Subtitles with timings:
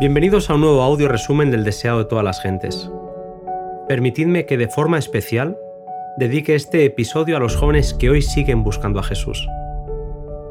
[0.00, 2.90] Bienvenidos a un nuevo audio resumen del deseado de todas las gentes.
[3.86, 5.58] Permitidme que de forma especial
[6.16, 9.46] dedique este episodio a los jóvenes que hoy siguen buscando a Jesús.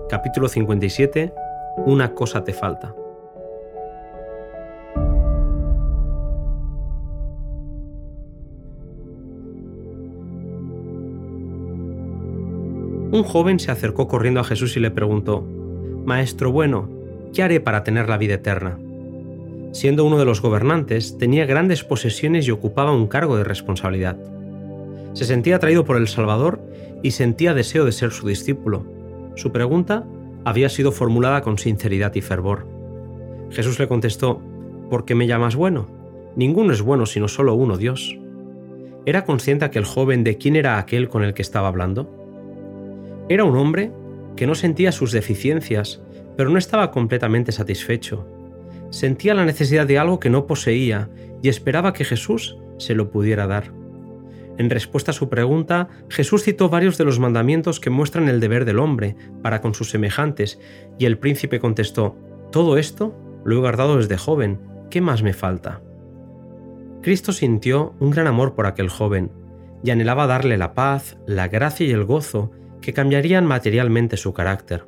[0.08, 1.34] Capítulo 57.
[1.88, 2.94] Una cosa te falta.
[13.12, 15.44] Un joven se acercó corriendo a Jesús y le preguntó,
[16.06, 16.88] Maestro bueno,
[17.34, 18.78] ¿qué haré para tener la vida eterna?
[19.72, 24.18] Siendo uno de los gobernantes, tenía grandes posesiones y ocupaba un cargo de responsabilidad.
[25.14, 26.60] Se sentía atraído por el Salvador
[27.04, 28.86] y sentía deseo de ser su discípulo.
[29.36, 30.06] Su pregunta
[30.44, 32.68] había sido formulada con sinceridad y fervor.
[33.52, 34.42] Jesús le contestó,
[34.90, 35.88] ¿por qué me llamas bueno?
[36.36, 38.18] Ninguno es bueno sino solo uno, Dios.
[39.06, 42.10] ¿Era consciente aquel joven de quién era aquel con el que estaba hablando?
[43.30, 43.92] Era un hombre
[44.36, 46.02] que no sentía sus deficiencias,
[46.36, 48.26] pero no estaba completamente satisfecho
[48.90, 51.10] sentía la necesidad de algo que no poseía
[51.42, 53.72] y esperaba que Jesús se lo pudiera dar.
[54.58, 58.66] En respuesta a su pregunta, Jesús citó varios de los mandamientos que muestran el deber
[58.66, 60.60] del hombre para con sus semejantes,
[60.98, 62.18] y el príncipe contestó,
[62.52, 63.16] Todo esto
[63.46, 64.60] lo he guardado desde joven,
[64.90, 65.82] ¿qué más me falta?
[67.02, 69.32] Cristo sintió un gran amor por aquel joven,
[69.82, 74.86] y anhelaba darle la paz, la gracia y el gozo que cambiarían materialmente su carácter.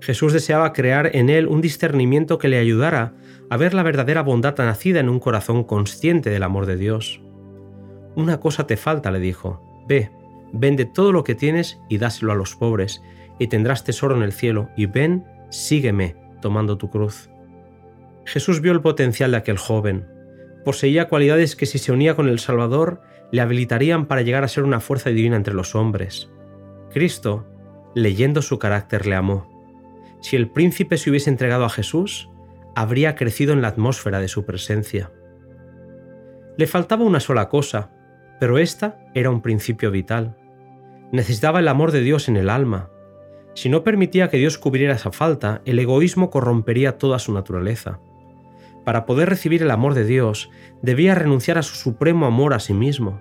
[0.00, 3.14] Jesús deseaba crear en él un discernimiento que le ayudara
[3.50, 7.20] a ver la verdadera bondad nacida en un corazón consciente del amor de Dios.
[8.14, 9.62] Una cosa te falta, le dijo.
[9.88, 10.10] Ve,
[10.52, 13.02] vende todo lo que tienes y dáselo a los pobres,
[13.38, 17.30] y tendrás tesoro en el cielo, y ven, sígueme, tomando tu cruz.
[18.24, 20.06] Jesús vio el potencial de aquel joven.
[20.64, 23.00] Poseía cualidades que si se unía con el Salvador,
[23.32, 26.28] le habilitarían para llegar a ser una fuerza divina entre los hombres.
[26.92, 27.46] Cristo,
[27.94, 29.57] leyendo su carácter, le amó
[30.20, 32.28] si el príncipe se hubiese entregado a Jesús,
[32.74, 35.10] habría crecido en la atmósfera de su presencia.
[36.56, 37.90] Le faltaba una sola cosa,
[38.40, 40.36] pero esta era un principio vital.
[41.12, 42.90] Necesitaba el amor de Dios en el alma.
[43.54, 48.00] Si no permitía que Dios cubriera esa falta, el egoísmo corrompería toda su naturaleza.
[48.84, 50.50] Para poder recibir el amor de Dios,
[50.82, 53.20] debía renunciar a su supremo amor a sí mismo.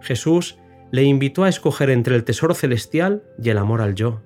[0.00, 0.58] Jesús
[0.90, 4.22] le invitó a escoger entre el tesoro celestial y el amor al yo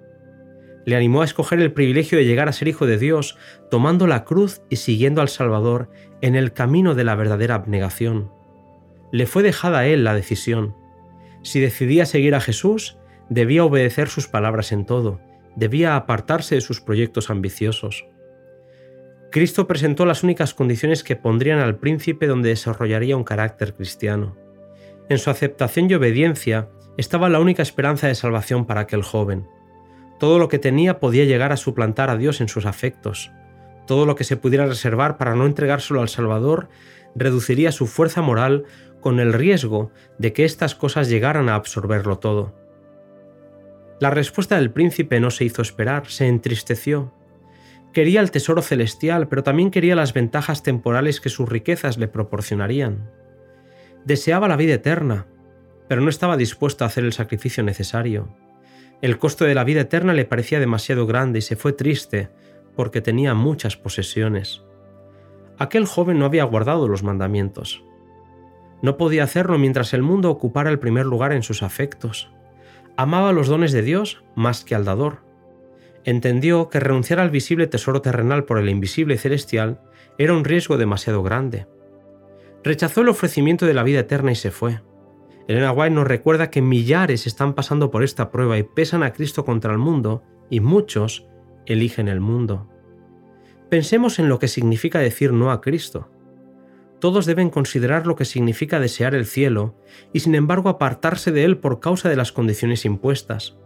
[0.89, 3.37] le animó a escoger el privilegio de llegar a ser hijo de Dios,
[3.71, 5.91] tomando la cruz y siguiendo al Salvador
[6.23, 8.33] en el camino de la verdadera abnegación.
[9.13, 10.75] Le fue dejada a él la decisión.
[11.43, 12.97] Si decidía seguir a Jesús,
[13.29, 15.21] debía obedecer sus palabras en todo,
[15.57, 18.07] debía apartarse de sus proyectos ambiciosos.
[19.31, 24.39] Cristo presentó las únicas condiciones que pondrían al príncipe donde desarrollaría un carácter cristiano.
[25.11, 29.47] En su aceptación y obediencia estaba la única esperanza de salvación para aquel joven.
[30.19, 33.31] Todo lo que tenía podía llegar a suplantar a Dios en sus afectos.
[33.87, 36.69] Todo lo que se pudiera reservar para no entregárselo al Salvador
[37.15, 38.65] reduciría su fuerza moral
[39.01, 42.55] con el riesgo de que estas cosas llegaran a absorberlo todo.
[44.01, 47.13] La respuesta del príncipe no se hizo esperar, se entristeció.
[47.93, 53.11] Quería el tesoro celestial, pero también quería las ventajas temporales que sus riquezas le proporcionarían.
[54.05, 55.27] Deseaba la vida eterna,
[55.89, 58.29] pero no estaba dispuesto a hacer el sacrificio necesario.
[59.01, 62.31] El costo de la vida eterna le parecía demasiado grande y se fue triste
[62.75, 64.65] porque tenía muchas posesiones.
[65.59, 67.85] Aquel joven no había guardado los mandamientos.
[68.83, 72.31] No podía hacerlo mientras el mundo ocupara el primer lugar en sus afectos.
[72.97, 75.19] Amaba los dones de Dios más que al dador.
[76.05, 79.81] Entendió que renunciar al visible tesoro terrenal por el invisible celestial
[80.17, 81.67] era un riesgo demasiado grande.
[82.65, 84.81] Rechazó el ofrecimiento de la vida eterna y se fue.
[85.49, 89.47] Elena White nos recuerda que millares están pasando por esta prueba y pesan a Cristo
[89.47, 91.27] contra el mundo, y muchos
[91.65, 92.69] eligen el mundo.
[93.71, 96.11] Pensemos en lo que significa decir no a Cristo.
[97.01, 99.75] Todos deben considerar lo que significa desear el cielo
[100.13, 103.57] y sin embargo apartarse de él por causa de las condiciones impuestas.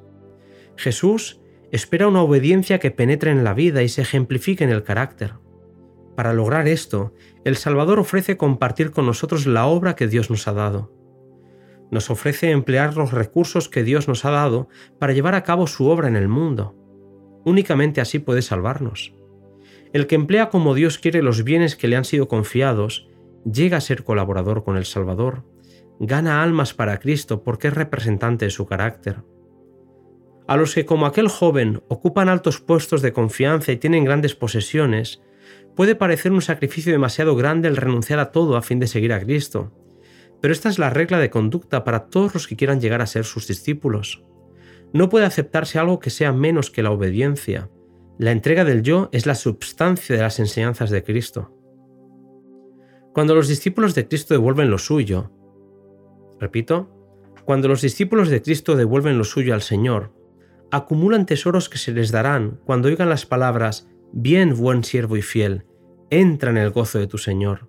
[0.76, 1.40] Jesús
[1.72, 5.34] espera una obediencia que penetre en la vida y se ejemplifique en el carácter.
[6.14, 7.12] Para lograr esto,
[7.44, 11.01] el Salvador ofrece compartir con nosotros la obra que Dios nos ha dado
[11.92, 14.68] nos ofrece emplear los recursos que Dios nos ha dado
[14.98, 16.74] para llevar a cabo su obra en el mundo.
[17.44, 19.14] Únicamente así puede salvarnos.
[19.92, 23.08] El que emplea como Dios quiere los bienes que le han sido confiados,
[23.44, 25.44] llega a ser colaborador con el Salvador,
[26.00, 29.18] gana almas para Cristo porque es representante de su carácter.
[30.48, 35.20] A los que como aquel joven ocupan altos puestos de confianza y tienen grandes posesiones,
[35.76, 39.20] puede parecer un sacrificio demasiado grande el renunciar a todo a fin de seguir a
[39.20, 39.72] Cristo,
[40.42, 43.24] pero esta es la regla de conducta para todos los que quieran llegar a ser
[43.24, 44.24] sus discípulos.
[44.92, 47.70] No puede aceptarse algo que sea menos que la obediencia.
[48.18, 51.56] La entrega del yo es la substancia de las enseñanzas de Cristo.
[53.14, 55.30] Cuando los discípulos de Cristo devuelven lo suyo,
[56.40, 56.90] repito,
[57.44, 60.12] cuando los discípulos de Cristo devuelven lo suyo al Señor,
[60.72, 65.66] acumulan tesoros que se les darán cuando oigan las palabras, bien buen siervo y fiel,
[66.10, 67.68] entra en el gozo de tu Señor.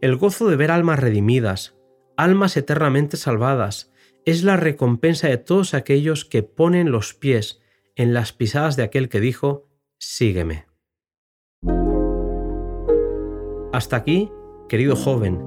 [0.00, 1.76] El gozo de ver almas redimidas,
[2.16, 3.92] almas eternamente salvadas,
[4.24, 7.60] es la recompensa de todos aquellos que ponen los pies
[7.96, 9.68] en las pisadas de aquel que dijo,
[9.98, 10.66] sígueme.
[13.72, 14.30] Hasta aquí,
[14.68, 15.40] querido joven,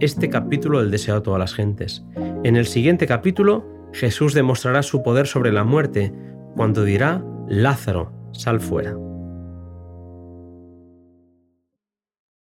[0.00, 2.04] este capítulo del deseo a todas las gentes.
[2.44, 6.12] En el siguiente capítulo, Jesús demostrará su poder sobre la muerte
[6.56, 8.96] cuando dirá, Lázaro, sal fuera.